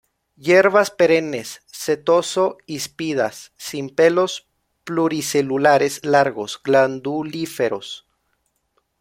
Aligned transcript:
Hierbas 0.35 0.89
perennes, 0.89 1.61
setoso-híspidas, 1.71 3.51
sin 3.55 3.91
pelos 3.93 4.47
pluricelulares 4.83 6.03
largos 6.03 6.59
glandulíferos. 6.63 8.07